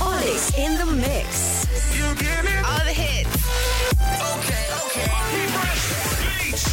Olix 0.00 0.40
in 0.56 0.76
the 0.76 0.84
mix. 0.94 1.28
You 1.96 2.14
get 2.14 2.44
it? 2.44 2.64
All 2.64 2.84
the 2.84 2.92
hits. 2.92 3.34
Okay, 4.32 4.64
okay. 4.84 5.08
Beats. 6.40 6.64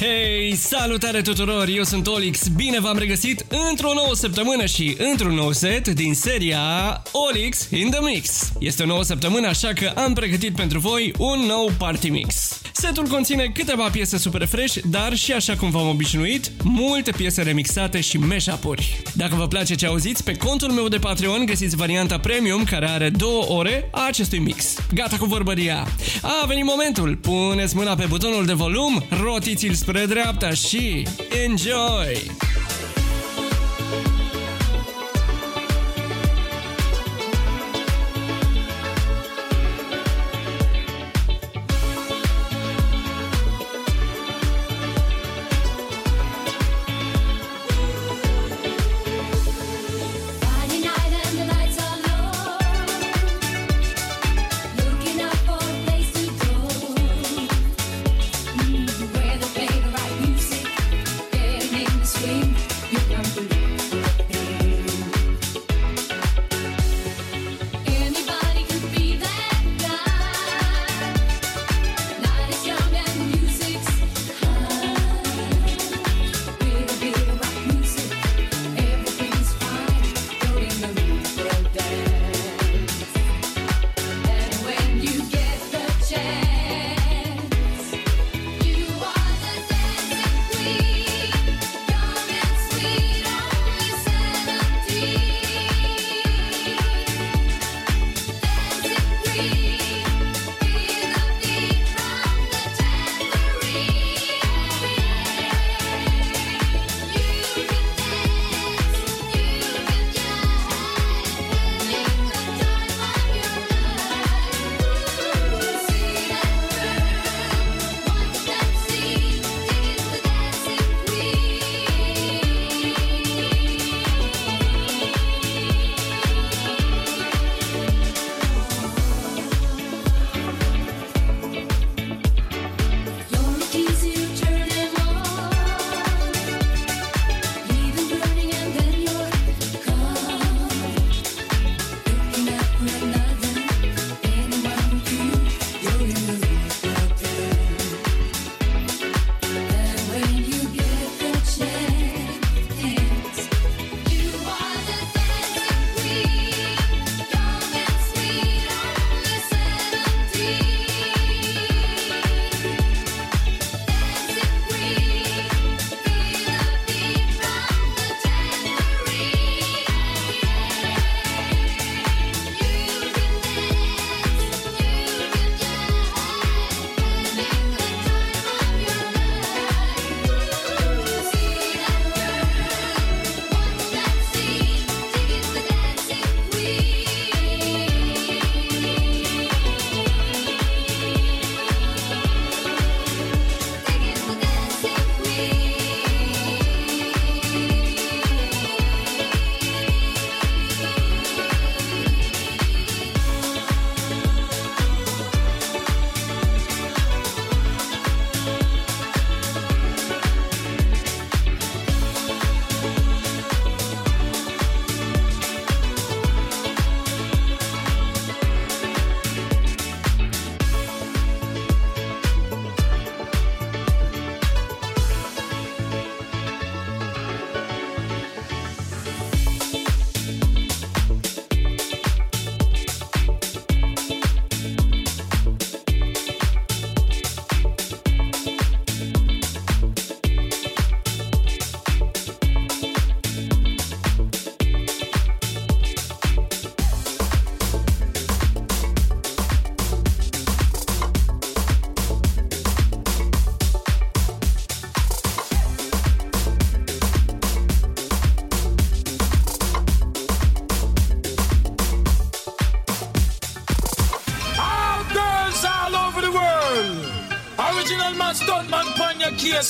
Hei, 0.00 0.54
salutare 0.56 1.22
tuturor! 1.22 1.68
Eu 1.68 1.84
sunt 1.84 2.06
Olix, 2.06 2.48
bine 2.48 2.80
v-am 2.80 2.98
regăsit 2.98 3.44
într-o 3.70 3.92
nouă 3.92 4.14
săptămână 4.14 4.66
și 4.66 4.96
într-un 4.98 5.34
nou 5.34 5.52
set 5.52 5.88
din 5.88 6.14
seria 6.14 7.02
Olix 7.12 7.70
in 7.70 7.90
the 7.90 8.00
Mix. 8.00 8.52
Este 8.58 8.82
o 8.82 8.86
nouă 8.86 9.02
săptămână, 9.02 9.46
așa 9.46 9.72
că 9.72 9.92
am 9.94 10.12
pregătit 10.12 10.54
pentru 10.54 10.78
voi 10.78 11.12
un 11.18 11.38
nou 11.46 11.70
party 11.78 12.08
mix. 12.08 12.60
Setul 12.80 13.06
conține 13.06 13.50
câteva 13.54 13.88
piese 13.88 14.18
super 14.18 14.46
fresh, 14.46 14.76
dar 14.84 15.16
și 15.16 15.32
așa 15.32 15.56
cum 15.56 15.70
v-am 15.70 15.88
obișnuit, 15.88 16.50
multe 16.62 17.10
piese 17.10 17.42
remixate 17.42 18.00
și 18.00 18.18
mashup-uri. 18.18 19.02
Dacă 19.14 19.34
vă 19.34 19.46
place 19.46 19.74
ce 19.74 19.86
auziți, 19.86 20.24
pe 20.24 20.36
contul 20.36 20.70
meu 20.70 20.88
de 20.88 20.98
Patreon 20.98 21.44
găsiți 21.46 21.76
varianta 21.76 22.18
premium 22.18 22.64
care 22.64 22.88
are 22.88 23.10
două 23.10 23.44
ore 23.48 23.88
a 23.92 24.06
acestui 24.06 24.38
mix. 24.38 24.76
Gata 24.94 25.16
cu 25.16 25.24
vorbăria! 25.24 25.86
A 26.22 26.46
venit 26.46 26.64
momentul! 26.64 27.16
Puneți 27.16 27.76
mâna 27.76 27.94
pe 27.94 28.04
butonul 28.08 28.46
de 28.46 28.52
volum, 28.52 29.04
rotiți-l 29.22 29.74
spre 29.74 30.04
dreapta 30.06 30.50
și 30.50 31.06
enjoy! 31.44 32.36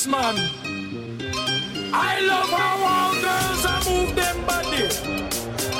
Man. 0.08 0.36
I 1.92 2.20
love 2.20 2.50
how 2.50 2.76
all 2.92 3.14
girls 3.26 3.64
are 3.66 3.82
move 3.88 4.14
them 4.16 4.36
body. 4.46 4.84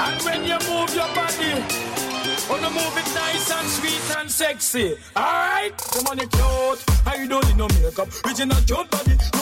And 0.05 0.23
when 0.23 0.45
you 0.45 0.59
move 0.69 0.95
your 0.95 1.09
body, 1.15 1.53
oh, 1.55 1.89
Wanna 2.49 2.71
move 2.71 2.97
it 2.97 3.15
nice 3.15 3.51
and 3.51 3.69
sweet 3.69 4.17
and 4.17 4.31
sexy. 4.31 4.97
Alright, 5.17 5.77
come 5.77 6.07
on, 6.07 6.19
you 6.19 6.27
cute. 6.29 6.85
I 7.07 7.27
don't 7.27 7.47
need 7.47 7.57
no 7.57 7.69
makeup. 7.69 8.09
Original 8.25 8.57
cute 8.67 8.91
body. 8.91 9.38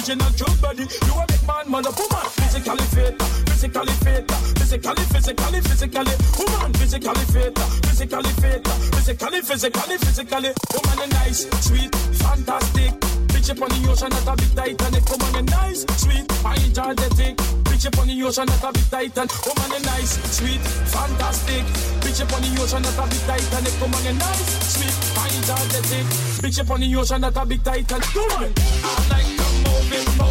Original 0.00 0.32
cute 0.32 0.62
body. 0.62 0.88
You 1.04 1.12
want 1.12 1.28
make 1.28 1.44
man 1.44 1.68
mother, 1.68 1.92
woman. 1.92 2.24
Physically 2.40 2.86
fit, 2.96 3.20
physically 3.52 3.92
fit, 4.00 4.24
physically, 4.56 5.04
physically, 5.12 5.60
physically. 5.60 6.14
Woman, 6.40 6.72
physically 6.72 7.24
fit, 7.28 7.58
physically 7.84 8.32
fit, 8.40 8.68
physically, 8.96 9.40
physically, 9.42 9.96
physically. 10.00 10.52
Woman, 10.72 10.98
you 11.04 11.08
nice, 11.20 11.44
sweet, 11.60 11.94
fantastic. 12.16 12.96
Bitch 13.28 13.50
up 13.52 13.60
on 13.60 13.68
the 13.68 13.90
ocean, 13.92 14.08
not 14.08 14.24
a 14.24 14.36
bit 14.40 14.56
Titanic. 14.56 15.04
Woman, 15.04 15.34
you 15.36 15.42
nice, 15.52 15.84
sweet, 16.00 16.24
and 16.48 16.78
energetic. 16.80 17.36
Bitch 17.68 17.84
up 17.84 17.98
on 18.00 18.08
the 18.08 18.22
ocean, 18.24 18.46
not 18.48 18.64
a 18.64 18.72
bit 18.72 18.88
Titan. 18.88 19.28
Woman, 19.44 19.68
you 19.68 19.84
nice, 19.84 20.16
sweet, 20.32 20.60
fantastic. 20.88 21.64
Bitch 22.00 22.24
up 22.24 22.32
on 22.32 22.40
the 22.40 22.48
ocean, 22.56 22.80
not 22.80 22.96
a 22.96 23.04
bit 23.04 23.20
Titanic. 23.28 23.76
Woman, 23.76 24.00
you 24.08 24.16
nice, 24.16 24.48
sweet, 24.64 24.96
energetic. 25.28 26.08
Bitch 26.40 26.56
up 26.56 26.72
the 26.80 26.88
ocean, 26.96 27.20
not 27.20 27.36
a 27.36 27.44
bit 27.44 27.60
Titan. 27.60 28.00
Woman, 28.16 28.48
I 28.56 29.08
like 29.12 29.39
to 29.88 30.29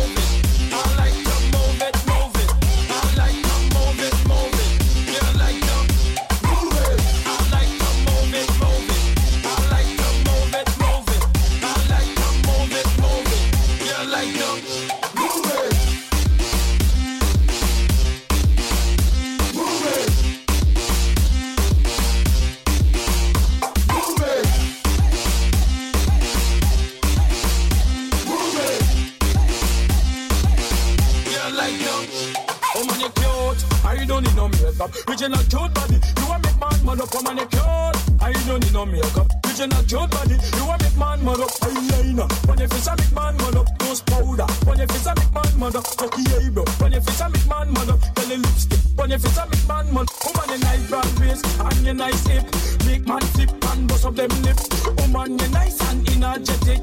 Oh 31.99 32.85
man, 32.85 32.99
you 33.01 33.09
cute. 33.11 33.59
I 33.83 34.05
don't 34.05 34.23
need 34.23 34.35
no 34.35 34.47
makeup. 34.47 34.91
Original 35.09 35.43
cute 35.51 35.73
body. 35.73 35.99
You 35.99 36.27
want 36.29 36.45
make 36.45 36.59
man 36.59 36.85
mad 36.85 37.01
up. 37.01 37.09
Oh 37.11 37.21
man, 37.23 37.37
you 37.37 37.45
cute. 37.47 38.21
I 38.23 38.31
don't 38.47 38.63
need 38.63 38.73
no 38.73 38.85
makeup. 38.85 39.27
Original 39.43 39.83
cute 39.83 40.09
body. 40.09 40.37
You 40.55 40.65
want 40.65 40.81
make 40.81 40.95
man 40.95 41.19
mad 41.25 41.43
up. 41.43 41.51
Eyeliner. 41.59 42.47
When 42.47 42.59
your 42.59 42.69
face 42.69 42.87
a 42.87 42.95
make 42.95 43.11
man 43.11 43.35
mad 43.35 43.55
up. 43.57 43.67
Nose 43.81 44.01
powder. 44.01 44.47
When 44.63 44.77
your 44.77 44.87
face 44.87 45.07
a 45.07 45.13
make 45.15 45.33
man 45.33 45.59
mad 45.59 45.75
up. 45.75 45.85
Cocky 45.97 46.23
eyebrow. 46.39 46.63
When 46.79 46.91
your 46.93 47.01
face 47.01 47.19
a 47.19 47.29
make 47.29 47.47
man 47.47 47.73
mad 47.73 47.89
up. 47.89 47.99
Tell 48.15 48.27
lipstick. 48.31 48.79
When 48.95 49.09
your 49.09 49.19
face 49.19 49.37
a 49.37 49.43
make 49.43 49.67
man 49.67 49.93
mad. 49.93 50.07
Oh 50.23 50.31
man, 50.39 50.49
you 50.55 50.59
nice 50.63 50.87
broad 50.87 51.19
waist 51.19 51.45
and 51.59 51.85
you 51.85 51.93
nice 51.93 52.27
hip. 52.27 52.45
Make 52.85 53.07
man 53.07 53.21
flip 53.35 53.51
and 53.51 53.87
bust 53.89 54.05
up 54.05 54.15
them 54.15 54.31
lip. 54.47 54.57
Oh 54.99 55.07
man, 55.11 55.37
you 55.37 55.49
nice 55.49 55.81
and 55.91 56.07
energetic. 56.07 56.79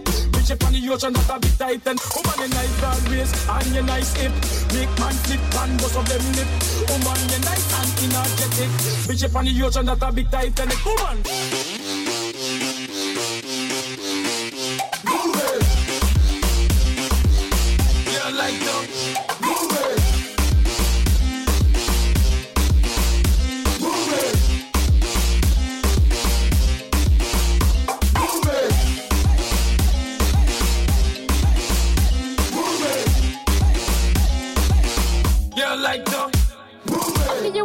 Up 0.48 0.62
on 0.62 0.72
the 0.72 0.88
ocean, 0.90 1.12
not 1.12 1.28
a 1.28 1.40
bit 1.40 1.58
tight 1.58 1.86
and 1.88 1.98
Oh 2.14 2.22
man, 2.22 2.48
you 2.48 2.54
nice 2.54 3.10
waist 3.10 3.48
and 3.48 3.74
you 3.74 3.82
nice 3.82 4.14
hip. 4.14 4.30
Make 4.72 4.98
man 5.00 5.12
flip 5.26 5.40
and 5.58 5.76
bust 5.78 5.96
up 5.96 6.06
them 6.06 6.22
lip. 6.38 6.46
Oh 6.86 6.98
man, 7.02 7.18
you 7.30 7.40
nice 7.42 7.66
and 7.74 8.14
energetic. 8.14 8.70
Bitch 9.10 9.24
up 9.24 9.34
on 9.34 9.44
the 9.44 9.62
ocean, 9.64 9.86
not 9.86 10.02
a 10.02 10.12
bit 10.12 10.30
tight 10.30 10.60
and 10.60 11.75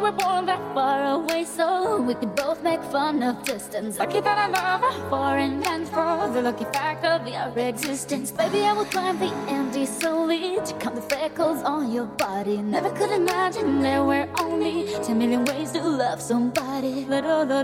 were 0.02 0.12
born 0.12 0.48
that 0.48 0.62
far 0.74 1.14
away, 1.14 1.46
so 1.46 2.02
we 2.02 2.16
could 2.16 2.36
both 2.36 2.64
make 2.64 2.82
fun 2.84 3.22
of 3.22 3.44
distance. 3.44 4.00
Lucky 4.00 4.20
that 4.20 4.38
I 4.38 4.48
love 4.48 4.82
a 4.84 5.10
foreign 5.10 5.62
land 5.62 5.88
for 5.90 6.30
the 6.34 6.42
lucky 6.42 6.66
fact 6.66 7.06
of 7.06 7.28
your 7.28 7.54
existence. 7.68 8.32
Baby, 8.32 8.62
I 8.66 8.74
will 8.74 8.86
climb 8.86 9.20
the 9.20 9.32
Andes 9.48 9.90
slowly 10.00 10.58
to 10.66 10.74
count 10.80 10.96
the 10.96 11.04
freckles 11.04 11.62
on 11.64 11.92
your 11.92 12.06
body. 12.06 12.58
Never 12.58 12.90
could 12.90 13.12
imagine 13.12 13.82
there 13.82 14.04
were 14.04 14.28
only 14.40 14.88
10 15.04 15.18
million 15.18 15.46
ways 15.46 15.72
to 15.74 15.84
love 15.84 16.22
somebody. 16.22 17.06
La 17.06 17.20
la 17.20 17.44
la 17.44 17.62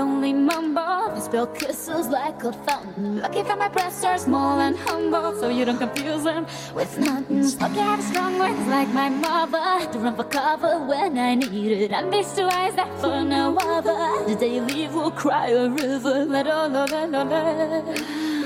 only 0.00 0.32
mumble, 0.32 1.12
they 1.14 1.20
spill 1.20 1.46
kisses 1.46 2.08
like 2.08 2.42
a 2.42 2.52
fountain. 2.52 3.20
Lucky 3.20 3.42
that 3.42 3.58
my 3.58 3.68
breasts 3.68 4.02
are 4.04 4.18
small 4.18 4.58
and 4.60 4.76
humble, 4.76 5.34
so 5.38 5.48
you 5.48 5.64
don't 5.64 5.78
confuse 5.78 6.24
them 6.24 6.46
with 6.74 6.98
mountains. 6.98 7.60
Lucky 7.60 7.78
I 7.78 7.96
have 7.96 8.02
strong 8.02 8.38
words 8.38 8.66
like 8.68 8.88
my 8.88 9.08
mother 9.08 9.92
to 9.92 9.98
run 9.98 10.16
for 10.16 10.24
cover 10.24 10.78
when 10.86 11.18
I 11.18 11.34
need 11.34 11.72
it. 11.72 11.92
And 11.92 12.12
these 12.12 12.32
two 12.34 12.46
eyes 12.46 12.74
that 12.74 12.90
for 13.00 13.22
no 13.22 13.56
other. 13.60 14.24
The 14.26 14.36
day 14.36 14.54
you 14.56 14.62
leave 14.62 14.94
will 14.94 15.10
cry 15.10 15.48
a 15.48 15.68
river. 15.68 16.24
La 16.24 16.40
la 16.40 16.66
la 16.66 16.84
la 16.84 17.04
la 17.04 17.22
la. 17.22 17.42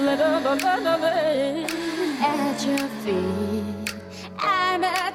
La 0.07 0.15
la 0.15 0.39
la 0.39 0.53
la 0.55 0.75
la 0.87 0.95
la. 0.97 1.13
At 2.21 2.67
your 2.67 2.89
feet. 3.03 3.95
I'm 4.39 4.85
at 4.85 5.15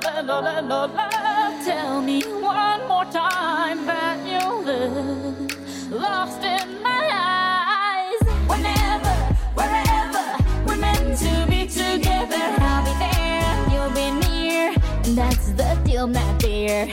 la 0.00 0.20
la 0.20 0.40
la 0.40 0.60
la 0.60 0.84
la 0.84 1.06
la. 1.24 1.64
Tell 1.64 2.02
me 2.02 2.22
one 2.22 2.86
more 2.88 3.04
time 3.06 3.86
that 3.86 4.18
you 4.26 4.42
live 4.64 5.90
lost 5.90 6.42
in 6.42 6.82
my 6.82 7.04
eyes. 7.12 8.20
Whenever, 8.46 9.14
wherever 9.54 10.24
we're 10.66 10.76
meant 10.76 11.18
to 11.18 11.46
be 11.48 11.66
together, 11.66 12.44
I'll 12.58 12.84
be 12.84 12.92
there 13.04 13.56
you'll 13.72 13.90
be 13.90 14.10
near. 14.26 14.74
And 15.04 15.16
that's 15.16 15.52
the 15.52 15.80
deal, 15.84 16.06
my 16.06 16.32
dear. 16.38 16.88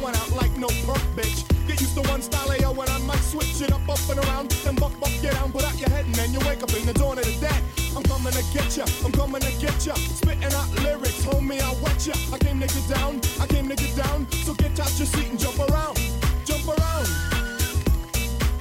Going 0.00 0.16
out 0.16 0.30
like 0.32 0.56
no 0.56 0.68
punk 0.86 1.02
bitch. 1.16 1.44
Get 1.66 1.80
used 1.80 1.94
to 1.94 2.02
one 2.08 2.22
style 2.22 2.56
yo, 2.56 2.72
when 2.72 2.88
I 2.88 2.98
might 2.98 3.24
switch 3.32 3.60
it 3.60 3.72
up, 3.72 3.88
up 3.88 3.98
and 4.10 4.18
around. 4.24 4.50
Then 4.64 4.74
buck, 4.76 4.98
buck, 5.00 5.12
get 5.22 5.34
down, 5.34 5.52
put 5.52 5.64
out 5.64 5.78
your 5.78 5.90
head 5.90 6.06
and 6.06 6.14
then 6.14 6.32
you 6.32 6.40
wake 6.40 6.62
up 6.62 6.72
in 6.74 6.84
the 6.86 6.94
dawn 6.94 7.18
of 7.18 7.24
the 7.24 7.36
dead. 7.40 7.62
I'm 7.96 8.02
coming 8.02 8.32
to 8.32 8.44
get 8.52 8.76
ya, 8.76 8.84
I'm 9.04 9.12
coming 9.12 9.40
to 9.40 9.52
get 9.60 9.86
ya. 9.86 9.94
Spitting 9.94 10.52
out 10.52 10.70
lyrics, 10.82 11.24
homie, 11.24 11.60
I'll 11.60 11.76
wet 11.82 12.06
ya. 12.06 12.14
I 12.32 12.38
came 12.38 12.60
to 12.60 12.66
get 12.66 12.88
down, 12.88 13.20
I 13.40 13.46
came 13.46 13.68
to 13.68 13.76
get 13.76 13.94
down. 13.96 14.26
So 14.44 14.54
get 14.54 14.78
out 14.80 14.92
your 14.98 15.06
seat 15.06 15.28
and 15.30 15.38
jump 15.38 15.58
around. 15.58 15.96
Jump 16.44 16.66
around. 16.68 17.08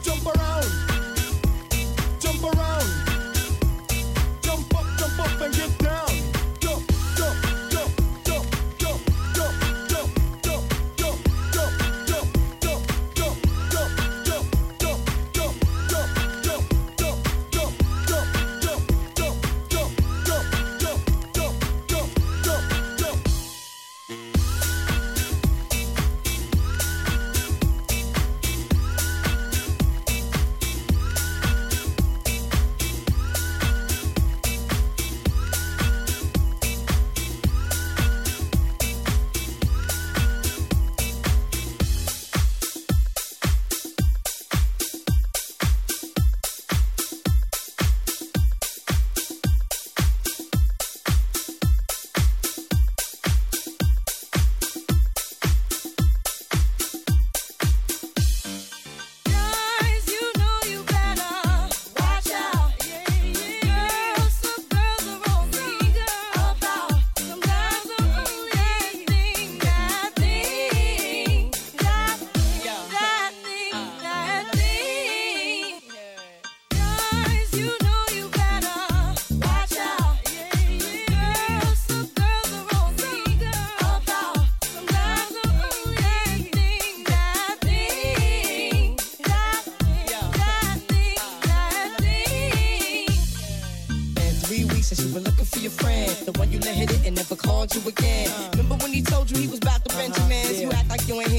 Jump 0.02 0.25
around. 0.34 0.70
Jump 2.20 2.44
around. 2.44 2.90
Jump 4.42 4.75
up, 4.75 4.88
jump 5.00 5.20
up 5.20 5.42
and 5.42 5.54
get 5.56 5.78
down. 5.80 6.12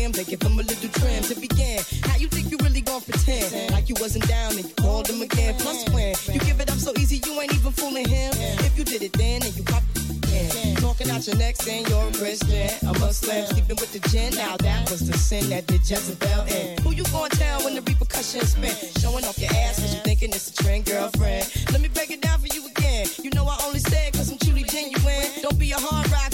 You 0.05 0.13
they 0.13 0.25
give 0.25 0.43
him 0.43 0.59
a 0.59 0.63
little 0.63 0.89
trim 1.01 1.23
to 1.23 1.35
begin. 1.35 1.81
How 2.03 2.17
you 2.17 2.29
think 2.29 2.51
you 2.51 2.59
really 2.63 2.83
gonna 2.83 3.01
pretend 3.01 3.73
like 3.73 3.89
you 3.89 3.95
wasn't 4.01 4.29
down 4.29 4.53
and 4.53 4.65
you 4.69 4.75
called 4.75 5.09
him 5.09 5.23
again? 5.23 5.55
Plus 5.59 5.89
when 5.91 6.15
you 6.33 6.41
give 6.41 6.61
it 6.61 6.71
up 6.71 6.79
so 6.79 6.93
easy, 6.99 7.21
you 7.25 7.41
ain't 7.41 7.55
even 7.55 7.73
fooling 7.73 8.09
him. 8.09 8.33
If 8.61 8.77
you 8.77 8.85
did 8.85 9.03
it 9.03 9.13
then, 9.15 9.43
and 9.43 9.57
you 9.57 9.63
probably 9.63 10.21
can. 10.29 10.77
Talking 10.77 11.11
out 11.11 11.27
your 11.27 11.37
neck 11.37 11.57
saying 11.57 11.87
you're 11.89 12.09
a 12.09 12.13
Christian, 12.13 12.69
a 12.89 12.93
Muslim, 12.99 13.47
sleeping 13.47 13.77
with 13.81 13.93
the 13.93 14.01
gin. 14.11 14.35
Now 14.35 14.57
that 14.59 14.91
was 14.91 15.09
the 15.09 15.17
sin 15.17 15.49
that 15.51 15.67
did 15.67 15.89
Jezebel 15.89 16.45
in. 16.49 16.83
Who 16.83 16.93
you 16.93 17.05
gonna 17.05 17.31
tell 17.31 17.65
when 17.65 17.75
the 17.75 17.83
repercussions 17.83 18.53
spin? 18.53 18.75
Showing 19.01 19.25
off 19.25 19.39
your 19.39 19.51
ass 19.53 19.81
cause 19.81 19.95
you 19.95 20.01
thinking 20.01 20.31
it's 20.31 20.51
a 20.51 20.55
trend, 20.63 20.85
girlfriend. 20.85 21.49
Let 21.73 21.81
me 21.81 21.89
break 21.89 22.11
it 22.11 22.21
down 22.21 22.41
for 22.41 22.49
you 22.55 22.67
again. 22.67 23.07
You 23.23 23.31
know 23.31 23.47
I 23.47 23.57
only 23.65 23.81
say 23.81 24.09
it 24.09 24.15
cause 24.15 24.31
I'm 24.31 24.39
truly 24.39 24.65
genuine. 24.65 25.29
Don't 25.41 25.59
be 25.59 25.73
a 25.73 25.79
hard 25.79 26.11
rock 26.11 26.34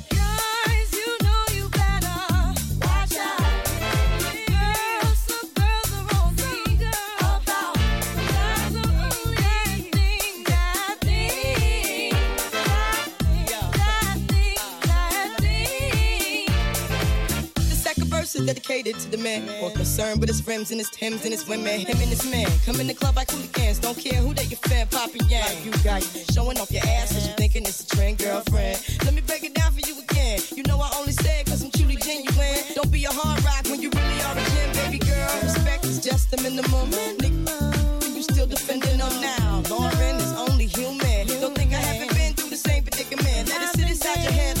Is 18.41 18.47
dedicated 18.47 18.97
to 18.99 19.09
the 19.11 19.17
man. 19.17 19.45
More 19.61 19.69
concerned 19.69 20.19
with 20.19 20.29
his 20.29 20.45
rims 20.47 20.71
and 20.71 20.79
his 20.79 20.89
Timbs 20.89 21.23
and 21.23 21.31
his 21.31 21.47
women. 21.47 21.81
Him 21.81 21.97
and 22.01 22.09
his 22.09 22.25
man. 22.31 22.47
Come 22.65 22.79
in 22.79 22.87
the 22.87 22.93
club 22.93 23.15
like 23.15 23.29
hooligans. 23.29 23.77
Don't 23.79 23.97
care 23.97 24.19
who 24.19 24.33
they 24.33 24.45
your 24.45 24.57
fan, 24.57 24.87
popping 24.87 25.29
yang. 25.29 25.43
Like 25.43 25.63
you 25.63 25.71
got 25.83 26.01
showing 26.33 26.57
off 26.57 26.71
your 26.71 26.81
ass 26.87 27.13
cause 27.13 27.27
you 27.27 27.33
thinking 27.33 27.63
it's 27.63 27.81
a 27.81 27.87
trend, 27.95 28.17
girlfriend. 28.17 28.81
Let 29.05 29.13
me 29.13 29.21
break 29.21 29.43
it 29.43 29.53
down 29.53 29.71
for 29.73 29.81
you 29.81 29.93
again. 30.01 30.39
You 30.55 30.63
know 30.63 30.79
I 30.79 30.89
only 30.97 31.11
say 31.11 31.41
it 31.41 31.47
cause 31.47 31.63
I'm 31.63 31.69
truly 31.71 31.97
genuine. 31.97 32.57
Don't 32.73 32.91
be 32.91 33.05
a 33.05 33.11
hard 33.11 33.43
rock 33.45 33.63
when 33.69 33.81
you 33.81 33.89
really 33.93 34.21
are 34.25 34.37
a 34.37 34.43
gem, 34.53 34.69
baby 34.73 34.99
girl. 35.05 35.29
Respect 35.43 35.85
is 35.85 35.99
just 35.99 36.31
the 36.31 36.37
minimum. 36.41 36.89
Nigga, 37.21 38.15
you 38.15 38.23
still 38.23 38.47
defending 38.47 38.97
them 38.97 39.21
now. 39.21 39.61
Lauryn 39.69 40.17
is 40.17 40.33
only 40.33 40.65
human. 40.65 41.27
Don't 41.41 41.53
think 41.53 41.73
I 41.73 41.77
haven't 41.77 42.15
been 42.17 42.33
through 42.33 42.49
the 42.49 42.57
same 42.57 42.83
predicament. 42.83 43.49
Let 43.49 43.61
it 43.61 43.69
sit 43.77 43.89
inside 43.89 44.23
your 44.23 44.31
head 44.31 44.60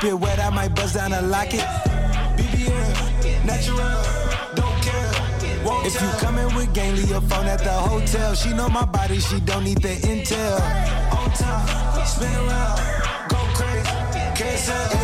Keep 0.00 0.10
it 0.10 0.14
wet, 0.14 0.38
I 0.38 0.50
might 0.50 0.74
bust 0.74 0.94
down 0.94 1.12
a 1.12 1.22
locket. 1.22 1.60
BBL, 2.36 3.44
natural, 3.44 3.76
don't 4.54 4.82
care. 4.82 5.64
Won't 5.64 5.86
if 5.86 6.00
you 6.00 6.08
coming 6.18 6.54
with 6.54 6.72
gang, 6.72 6.94
leave 6.96 7.10
your 7.10 7.20
phone 7.22 7.46
at 7.46 7.58
the 7.58 7.72
hotel. 7.72 8.34
She 8.34 8.52
know 8.52 8.68
my 8.68 8.84
body, 8.84 9.20
she 9.20 9.40
don't 9.40 9.64
need 9.64 9.78
the 9.78 9.94
intel. 10.12 10.60
On 11.12 11.30
top, 11.32 12.06
spin 12.06 12.34
around, 12.34 13.28
go 13.28 13.38
crazy. 13.54 13.90
Carousel. 14.36 14.99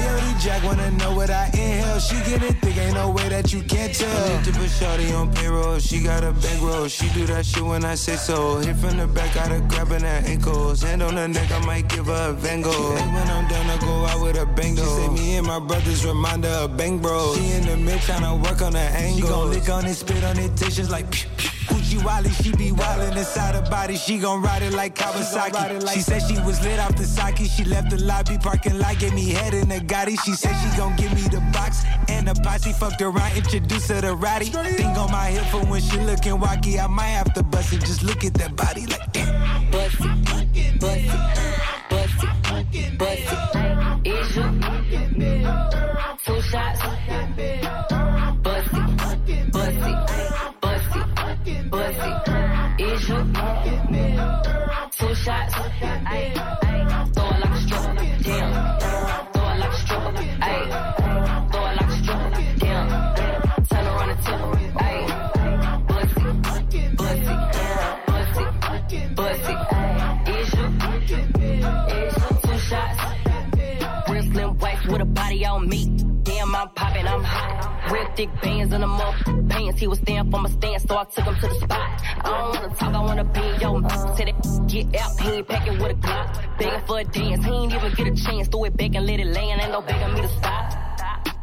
Jack 0.47 0.63
wanna 0.63 0.89
know 0.93 1.13
what 1.13 1.29
I 1.29 1.47
inhale. 1.47 1.99
She 1.99 2.15
get 2.23 2.41
it 2.41 2.55
thick, 2.63 2.77
ain't 2.77 2.95
no 2.95 3.11
way 3.11 3.29
that 3.31 3.53
you 3.53 3.65
can't 3.65 3.93
tell. 3.93 4.37
Need 4.37 4.45
to 4.45 4.53
put 4.53 4.71
shorty 4.71 5.11
on 5.11 5.35
payroll. 5.35 5.81
She 5.81 6.01
got 6.01 6.23
a 6.23 6.31
bankroll. 6.31 6.87
She 6.87 7.09
do 7.09 7.27
that 7.27 7.45
shit 7.45 7.65
when 7.65 7.85
I 7.85 7.97
say 7.97 8.15
so. 8.15 8.59
Hit 8.59 8.77
from 8.77 8.97
the 8.99 9.09
back, 9.09 9.35
got 9.35 9.49
her 9.49 9.59
grabbing 9.59 10.03
her 10.03 10.23
ankles. 10.25 10.83
Hand 10.83 11.03
on 11.03 11.17
her 11.17 11.27
neck, 11.27 11.51
I 11.51 11.67
might 11.67 11.89
give 11.89 12.07
her 12.07 12.31
a 12.31 12.33
Van 12.33 12.63
Gogh. 12.63 12.71
Hey, 12.71 13.07
when 13.13 13.29
I'm 13.29 13.49
done, 13.49 13.69
I 13.69 13.77
go 13.81 14.07
out 14.07 14.23
with 14.23 14.37
a 14.37 14.47
bang. 14.47 14.77
She 14.77 14.83
say 14.85 15.09
me 15.09 15.37
and 15.37 15.49
my 15.49 15.59
brothers 15.59 16.07
remind 16.07 16.45
her 16.45 16.67
of 16.67 16.77
bang 16.77 17.01
bro. 17.01 17.35
She 17.35 17.51
in 17.51 17.67
the 17.67 17.77
mid 17.77 17.99
tryna 18.03 18.41
work 18.41 18.63
on 18.63 18.75
her 18.75 18.79
angle. 18.79 19.17
She 19.17 19.23
gon' 19.23 19.51
lick 19.51 19.69
on 19.69 19.85
it, 19.85 19.95
spit 19.95 20.23
on 20.23 20.39
it, 20.39 20.57
tissues 20.57 20.89
like 20.93 21.11
pew, 21.11 21.29
pew. 21.39 21.56
Gucci 21.67 22.03
Wally, 22.05 22.31
she 22.31 22.53
be 22.53 22.71
wildin' 22.71 23.17
inside 23.17 23.55
her 23.55 23.71
body. 23.71 23.97
She 23.97 24.19
gon' 24.19 24.43
ride 24.43 24.63
it 24.63 24.73
like 24.73 24.95
Kawasaki. 24.95 25.93
She 25.93 26.01
said 26.01 26.21
she 26.23 26.41
was 26.43 26.63
lit 26.65 26.79
off 26.79 26.97
the 26.97 27.05
sake. 27.05 27.39
She 27.39 27.65
left 27.65 27.91
the 27.91 27.99
lobby 28.03 28.39
parking 28.39 28.79
lot, 28.79 28.99
gave 28.99 29.15
me 29.15 29.31
head 29.31 29.55
in 29.55 29.69
the 29.69 29.81
Gotti. 29.81 30.17
She 30.25 30.33
said 30.33 30.55
she 30.63 30.77
gon' 30.77 30.97
give 30.97 31.13
me 31.15 31.23
the 31.23 31.41
box 31.53 31.85
and 32.09 32.27
the 32.29 32.35
posse. 32.43 32.73
Fucked 32.73 33.03
around, 33.03 33.37
introduced 33.37 33.89
her 33.89 34.01
to 34.01 34.15
Roddy. 34.15 34.47
Thing 34.47 34.97
on 34.97 35.11
my 35.11 35.31
hip 35.31 35.45
for 35.47 35.65
when 35.71 35.81
she 35.81 35.99
lookin' 35.99 36.39
wacky. 36.39 36.79
I 36.83 36.87
might 36.87 37.15
have 37.19 37.33
to 37.35 37.43
bust 37.43 37.73
it. 37.73 37.81
Just 37.81 38.03
look 38.03 38.25
at 38.25 38.35
that 38.35 38.57
body 38.57 38.87
like 38.87 39.13
damn. 39.13 39.71
Bust 39.71 39.97
it, 40.01 40.25
bust 40.25 40.47
it, 40.55 40.81
bust 40.81 42.25
it, 42.73 42.99
bust 42.99 43.23
it. 43.33 44.07
Is 44.07 44.37
you 44.37 44.43
two 46.25 46.43
shots? 46.43 46.86
Thick 78.17 78.31
bands 78.41 78.73
in 78.73 78.81
the 78.81 78.87
mouth. 78.87 79.15
pants. 79.49 79.79
He 79.79 79.87
was 79.87 79.99
stand 79.99 80.31
for 80.31 80.41
my 80.41 80.49
stand, 80.49 80.83
so 80.89 80.97
I 80.97 81.05
took 81.05 81.25
him 81.25 81.35
to 81.35 81.49
the 81.49 81.55
spot. 81.55 82.03
I 82.25 82.29
don't 82.29 82.55
wanna 82.55 82.75
talk, 82.75 82.95
I 82.95 83.01
wanna 83.01 83.25
be 83.25 83.41
mouth. 83.81 84.17
Said 84.17 84.29
it, 84.29 84.37
get 84.67 84.97
out, 84.97 85.21
he 85.21 85.31
ain't 85.31 85.49
packing 85.49 85.79
with 85.79 85.91
a 85.93 85.95
Glock. 85.95 86.59
Begging 86.59 86.87
for 86.87 86.99
a 87.01 87.05
dance, 87.05 87.45
he 87.45 87.53
ain't 87.53 87.73
even 87.75 87.93
get 87.93 88.07
a 88.07 88.25
chance. 88.25 88.49
Throw 88.49 88.65
it 88.65 88.77
back 88.77 88.95
and 88.95 89.07
let 89.07 89.21
it 89.21 89.27
land, 89.27 89.61
ain't 89.61 89.73
no 89.73 89.83
begging 89.83 90.15
me 90.15 90.23
to 90.23 90.29
stop. 90.29 90.65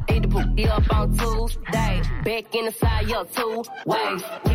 Ate 0.09 0.21
the 0.23 0.27
poop, 0.27 0.59
up 0.71 0.95
on 0.95 1.17
Tuesday. 1.17 2.01
Back 2.25 2.55
in 2.55 2.65
the 2.65 2.71
side, 2.71 3.07
yeah, 3.07 3.23
two 3.35 3.63
ways. 3.85 4.52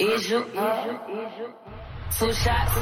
Is 0.00 0.30
you 0.30 0.44
two 2.18 2.32
shots? 2.32 2.74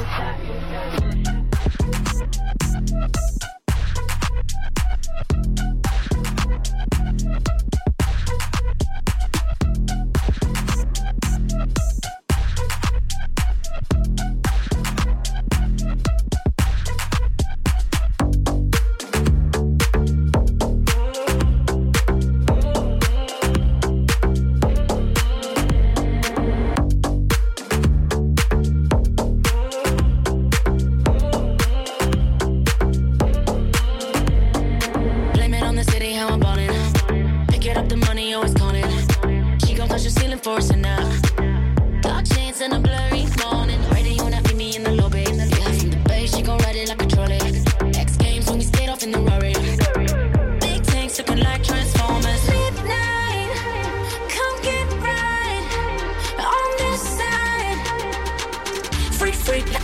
Blame 7.17 7.56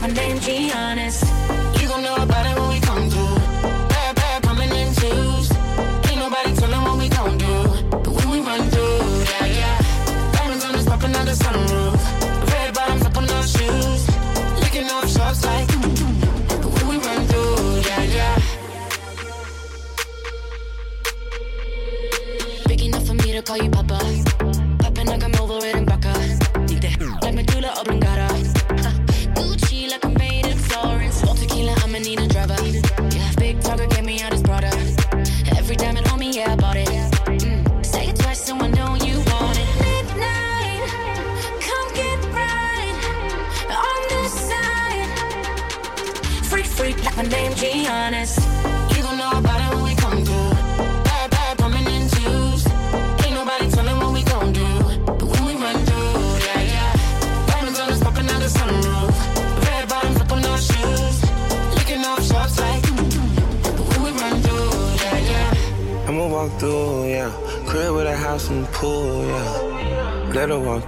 my 0.04 0.10
name, 0.10 0.38
Giannis. 0.39 1.23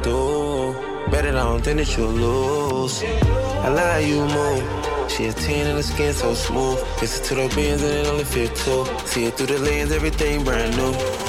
Through. 0.04 0.74
Bet 1.12 1.26
it, 1.26 1.36
I 1.36 1.44
don't 1.44 1.62
think 1.62 1.78
that 1.78 1.98
you'll 1.98 2.10
lose. 2.10 3.04
I 3.04 3.70
love 3.70 3.92
how 3.92 3.98
you 3.98 4.22
move. 4.26 5.12
She 5.12 5.26
a 5.26 5.34
10 5.34 5.68
and 5.68 5.78
the 5.78 5.84
skin 5.84 6.14
so 6.14 6.34
smooth. 6.34 6.80
Listen 7.02 7.24
to 7.26 7.36
the 7.36 7.56
beans 7.56 7.82
and 7.84 7.94
it 7.94 8.08
only 8.08 8.24
fit 8.24 8.56
two. 8.56 8.86
See 9.06 9.26
it 9.26 9.38
through 9.38 9.48
the 9.48 9.60
lens, 9.60 9.92
everything 9.92 10.44
brand 10.44 10.76
new. 10.76 11.25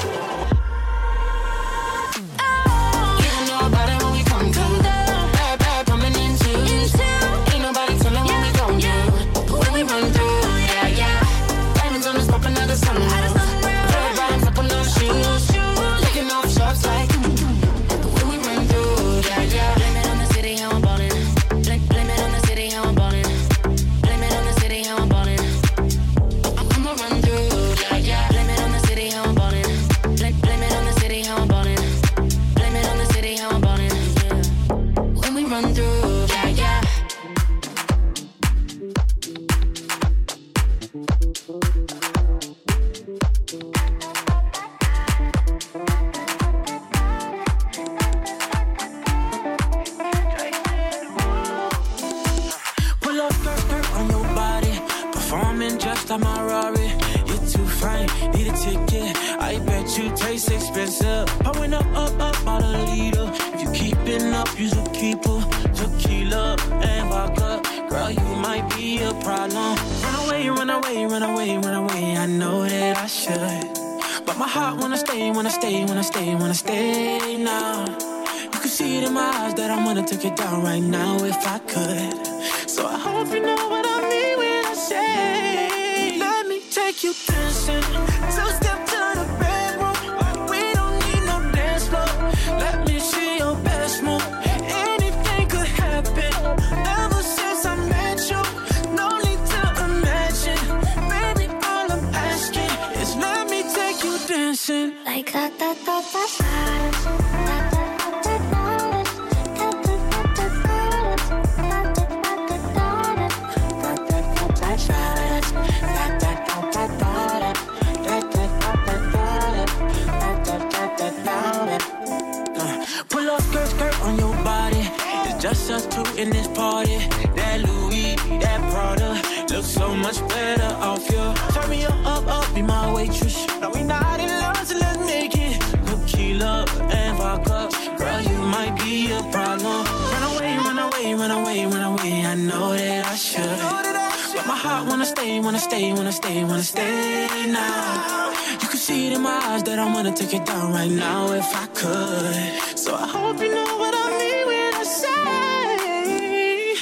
It 148.99 149.13
in 149.13 149.21
my 149.21 149.39
eyes 149.49 149.61
that 149.63 149.77
I 149.77 149.85
wanna 149.93 150.11
take 150.11 150.33
it 150.33 150.43
down 150.45 150.73
right 150.73 150.89
now 150.89 151.31
if 151.31 151.55
I 151.63 151.67
could. 151.67 152.77
So 152.83 152.95
I 152.95 153.07
hope 153.07 153.39
you 153.39 153.53
know 153.53 153.77
what 153.81 153.93
I 153.95 154.05
mean 154.19 154.47
when 154.49 154.73
I 154.73 154.83
say, 155.01 156.73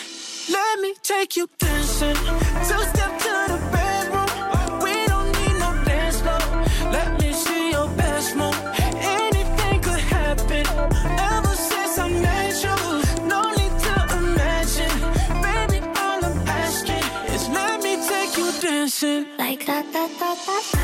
let 0.58 0.80
me 0.80 0.94
take 1.04 1.36
you 1.36 1.46
dancing. 1.60 2.16
Two 2.70 2.82
step 2.92 3.14
to 3.26 3.34
the 3.52 3.60
bedroom. 3.74 4.30
We 4.86 4.94
don't 5.12 5.30
need 5.40 5.56
no 5.64 5.70
dance 5.84 6.22
floor. 6.22 6.40
Let 6.98 7.10
me 7.20 7.34
see 7.34 7.72
your 7.72 7.90
best 8.02 8.34
move. 8.40 8.58
Anything 9.20 9.78
could 9.86 10.04
happen. 10.16 10.66
Ever 11.34 11.56
since 11.70 11.94
I 12.06 12.08
met 12.26 12.54
you, 12.66 12.78
no 13.34 13.42
need 13.60 13.76
to 13.88 13.96
imagine. 14.22 14.96
Baby, 15.46 15.80
all 16.04 16.20
I'm 16.30 16.38
asking 16.64 17.06
is 17.36 17.44
let 17.50 17.76
me 17.84 17.94
take 18.08 18.32
you 18.40 18.48
dancing. 18.62 19.26
Like 19.38 19.66
da 19.66 19.82
da 19.94 20.08
da 20.20 20.32
da 20.46 20.75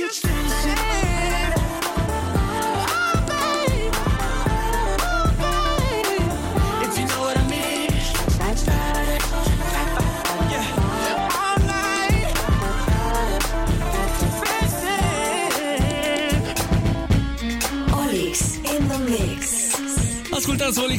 me 0.00 0.27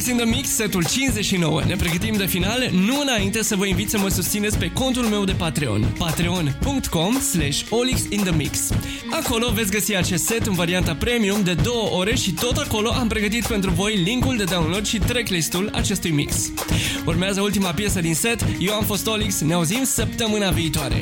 Olix 0.00 0.06
in 0.06 0.16
the 0.16 0.36
Mix, 0.36 0.48
setul 0.48 0.84
59. 0.84 1.62
Ne 1.66 1.76
pregătim 1.76 2.16
de 2.16 2.26
final, 2.26 2.68
nu 2.72 3.00
înainte 3.00 3.42
să 3.42 3.56
vă 3.56 3.66
invit 3.66 3.90
să 3.90 3.98
mă 3.98 4.08
susțineți 4.08 4.58
pe 4.58 4.70
contul 4.72 5.04
meu 5.04 5.24
de 5.24 5.32
Patreon, 5.32 5.94
patreon.com 5.98 7.20
slash 7.20 7.62
olixinthemix. 7.70 8.70
Acolo 9.10 9.50
veți 9.54 9.70
găsi 9.70 9.94
acest 9.94 10.24
set 10.24 10.46
în 10.46 10.54
varianta 10.54 10.94
premium 10.94 11.42
de 11.42 11.54
două 11.54 11.90
ore 11.90 12.14
și 12.14 12.32
tot 12.32 12.56
acolo 12.56 12.90
am 12.90 13.08
pregătit 13.08 13.46
pentru 13.46 13.70
voi 13.70 13.96
linkul 13.96 14.36
de 14.36 14.44
download 14.44 14.86
și 14.86 14.98
tracklist-ul 14.98 15.70
acestui 15.72 16.10
mix. 16.10 16.52
Urmează 17.06 17.40
ultima 17.40 17.70
piesă 17.70 18.00
din 18.00 18.14
set, 18.14 18.44
eu 18.58 18.74
am 18.74 18.84
fost 18.84 19.06
Olix, 19.06 19.40
ne 19.40 19.54
auzim 19.54 19.84
săptămâna 19.84 20.50
viitoare. 20.50 21.00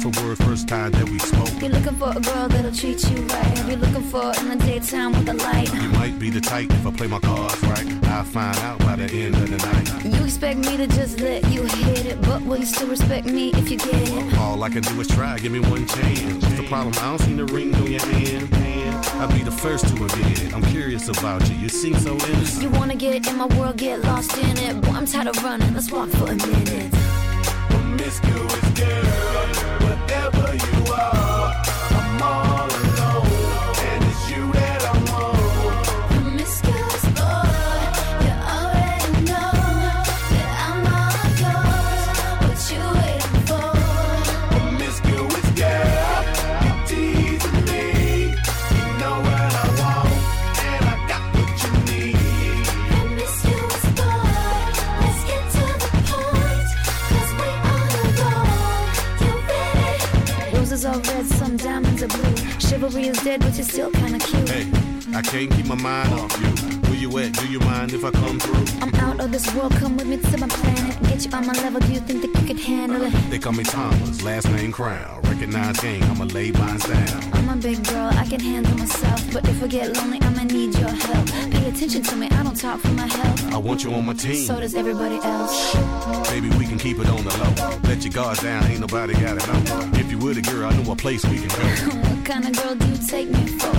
Choke. 0.00 0.04
I 0.04 0.08
was 0.08 0.16
at 0.16 0.22
a 0.22 0.26
words 0.26 0.40
first 0.42 0.68
time 0.68 0.92
that 0.92 1.08
we 1.08 1.18
spoke. 1.18 1.60
You're 1.60 1.70
looking 1.70 1.96
for 1.96 2.10
a 2.10 2.20
girl 2.20 2.48
that'll 2.48 2.72
treat 2.72 3.02
you 3.10 3.22
right. 3.26 3.68
You're 3.68 3.76
looking 3.76 4.02
for 4.02 4.32
in 4.40 4.48
the 4.48 4.64
daytime 4.64 5.12
with 5.12 5.26
the 5.26 5.34
light. 5.34 5.72
You 5.74 5.88
might 5.90 6.18
be 6.18 6.30
the 6.30 6.40
type 6.40 6.70
if 6.70 6.86
I 6.86 6.90
play 6.90 7.06
my 7.06 7.20
cards 7.20 7.62
right. 7.62 8.04
I'll 8.04 8.24
find 8.24 8.56
out 8.58 8.78
by 8.80 8.96
the 8.96 9.04
end 9.04 9.34
of 9.34 9.50
the 9.50 9.58
night. 9.58 10.04
You 10.04 10.24
expect 10.24 10.58
me 10.58 10.76
to 10.76 10.86
just 10.86 11.20
let 11.20 11.44
you 11.50 11.62
hit 11.62 12.06
it, 12.06 12.20
but 12.22 12.42
will 12.42 12.58
you 12.58 12.66
still 12.66 12.88
respect 12.88 13.26
me 13.26 13.50
if 13.54 13.70
you 13.70 13.78
get 13.78 14.08
it? 14.08 14.38
All 14.38 14.62
I 14.62 14.68
can 14.68 14.82
do 14.82 15.00
is 15.00 15.08
try, 15.08 15.38
give 15.38 15.52
me 15.52 15.60
one 15.60 15.86
chance. 15.86 16.44
What's 16.44 16.56
the 16.56 16.66
problem? 16.68 16.94
I 16.98 17.16
don't 17.16 17.18
see 17.20 17.34
the 17.34 17.46
ring 17.46 17.74
on 17.74 17.90
your 17.90 18.00
hand. 18.00 18.54
hand. 18.54 19.06
I'll 19.20 19.32
be 19.32 19.42
the 19.42 19.50
first 19.52 19.86
to 19.88 19.94
admit 20.04 20.42
it. 20.42 20.54
I'm 20.54 20.64
curious 20.64 21.08
about 21.08 21.48
you. 21.48 21.56
You 21.56 21.68
seem 21.68 21.94
so 21.94 22.12
innocent. 22.12 22.62
You 22.62 22.70
wanna 22.70 22.96
get 22.96 23.26
in 23.26 23.36
my 23.36 23.46
world, 23.46 23.76
get 23.76 24.00
lost 24.02 24.36
in 24.36 24.56
it. 24.58 24.80
Boy, 24.80 24.90
I'm 24.92 25.06
tired 25.06 25.28
of 25.28 25.42
running. 25.44 25.72
Let's 25.74 25.90
walk 25.90 26.08
for 26.10 26.30
a 26.30 26.34
minute. 26.34 26.92
Promiscuous 27.70 28.68
girl, 28.78 29.61
can't 65.32 65.50
keep 65.52 65.64
my 65.64 65.74
mind 65.74 66.12
off 66.12 66.30
you. 66.42 66.48
Where 66.88 66.94
you 66.94 67.18
at? 67.18 67.32
Do 67.32 67.50
you 67.50 67.58
mind 67.60 67.94
if 67.94 68.04
I 68.04 68.10
come 68.10 68.38
through? 68.38 68.66
I'm 68.82 68.94
out 68.96 69.18
of 69.18 69.32
this 69.32 69.50
world, 69.54 69.72
come 69.76 69.96
with 69.96 70.06
me 70.06 70.18
to 70.18 70.36
my 70.36 70.46
planet. 70.46 71.02
Get 71.04 71.24
you 71.24 71.30
on 71.32 71.46
my 71.46 71.54
level, 71.54 71.80
do 71.80 71.90
you 71.90 72.00
think 72.00 72.20
that 72.20 72.38
you 72.38 72.46
could 72.46 72.60
handle 72.60 73.02
it? 73.02 73.12
They 73.30 73.38
call 73.38 73.54
me 73.54 73.64
Thomas, 73.64 74.22
last 74.22 74.50
name 74.50 74.72
Crown. 74.72 75.22
Recognize 75.22 75.80
gang, 75.80 76.02
I'ma 76.02 76.24
lay 76.24 76.50
mines 76.50 76.86
down. 76.86 77.32
I'm 77.32 77.48
a 77.48 77.56
big 77.56 77.82
girl, 77.88 78.10
I 78.12 78.26
can 78.26 78.40
handle 78.40 78.76
myself. 78.76 79.32
But 79.32 79.48
if 79.48 79.62
I 79.62 79.68
get 79.68 79.96
lonely, 79.96 80.20
I'ma 80.20 80.42
need 80.42 80.78
your 80.78 80.90
help. 80.90 81.26
Pay 81.50 81.66
attention 81.66 82.02
to 82.02 82.16
me, 82.16 82.28
I 82.28 82.42
don't 82.42 82.54
talk 82.54 82.80
for 82.80 82.92
my 82.92 83.06
health. 83.06 83.54
I 83.54 83.56
want 83.56 83.84
you 83.84 83.94
on 83.94 84.04
my 84.04 84.12
team. 84.12 84.44
So 84.44 84.60
does 84.60 84.74
everybody 84.74 85.16
else. 85.16 85.74
Baby, 86.28 86.50
we 86.58 86.66
can 86.66 86.76
keep 86.76 86.98
it 86.98 87.08
on 87.08 87.24
the 87.24 87.34
low. 87.38 87.78
Let 87.84 88.04
your 88.04 88.12
guards 88.12 88.42
down, 88.42 88.64
ain't 88.64 88.80
nobody 88.80 89.14
got 89.14 89.38
it 89.38 89.46
know. 89.48 89.98
If 89.98 90.10
you 90.10 90.18
were 90.18 90.34
the 90.34 90.42
girl, 90.42 90.68
I 90.68 90.76
know 90.76 90.92
a 90.92 90.94
place 90.96 91.24
we 91.24 91.38
can 91.38 91.48
go. 91.48 91.98
what 92.10 92.24
kind 92.26 92.44
of 92.46 92.62
girl 92.62 92.74
do 92.74 92.86
you 92.86 92.98
take 93.06 93.30
me 93.30 93.46
for? 93.46 93.71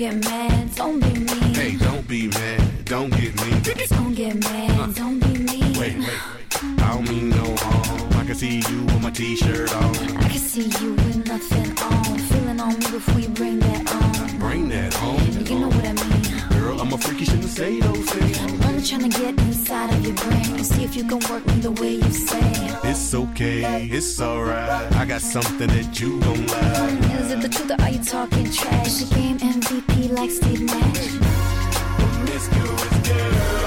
Get 0.00 0.24
mad, 0.24 0.74
don't 0.76 0.98
be 0.98 1.12
mean. 1.12 1.54
Hey, 1.54 1.76
don't 1.76 2.08
be 2.08 2.28
mad, 2.28 2.84
don't 2.86 3.10
get 3.10 3.34
me. 3.44 3.50
Don't 3.86 4.14
get 4.14 4.34
mad, 4.42 4.94
don't 4.94 5.20
be 5.20 5.32
mean. 5.48 5.78
Wait, 5.78 5.98
wait, 5.98 6.20
I 6.80 6.94
don't 6.94 7.06
mean 7.10 7.28
no 7.28 7.54
harm. 7.58 8.12
I 8.14 8.24
can 8.24 8.34
see 8.34 8.62
you 8.70 8.80
with 8.86 9.02
my 9.02 9.10
t-shirt 9.10 9.70
on. 9.74 9.94
I 10.16 10.28
can 10.30 10.38
see 10.38 10.68
you 10.80 10.94
with 10.94 11.26
nothing 11.26 11.78
on. 11.78 12.18
Feeling 12.30 12.60
on 12.60 12.78
me 12.78 12.90
before 12.90 13.20
you 13.20 13.28
bring 13.28 13.58
that 13.58 13.92
on. 13.92 14.38
Bring 14.38 14.70
that 14.70 14.94
home. 14.94 15.20
You 15.44 15.58
know 15.60 15.68
what 15.68 15.84
I 15.84 15.92
mean. 15.92 16.48
Girl, 16.58 16.80
I'm 16.80 16.90
a 16.94 16.96
freaky, 16.96 17.26
shouldn't 17.26 17.50
say 17.60 17.78
those 17.80 18.10
things. 18.10 18.38
I'm 18.38 18.62
only 18.62 18.82
trying 18.82 19.10
to 19.10 19.20
get 19.20 19.38
inside 19.38 19.92
of 19.92 20.06
your 20.06 20.16
brain 20.16 20.54
and 20.56 20.64
see 20.64 20.82
if 20.82 20.96
you 20.96 21.04
can 21.04 21.20
work 21.28 21.44
me 21.46 21.60
the 21.60 21.72
way 21.72 21.96
you 21.96 22.10
say. 22.10 22.59
It's 23.10 23.16
okay, 23.16 23.88
it's 23.90 24.20
alright. 24.20 24.94
I 24.94 25.04
got 25.04 25.20
something 25.20 25.66
that 25.66 25.98
you 25.98 26.20
don't 26.20 26.46
like. 26.46 27.20
Is 27.20 27.32
it 27.32 27.40
the 27.42 27.48
truth 27.48 27.72
or 27.72 27.82
are 27.82 27.90
you 27.90 28.04
talking 28.04 28.48
trash? 28.52 28.98
The 28.98 29.12
game 29.12 29.36
MVP 29.38 30.12
like 30.12 30.30
Steve 30.30 30.62
Nash. 30.62 31.18
Promiscuous 31.98 33.08
girl, 33.08 33.59